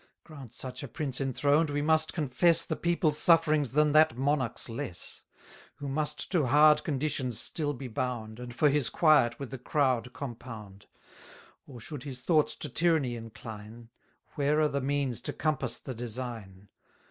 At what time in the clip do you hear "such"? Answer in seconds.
0.51-0.81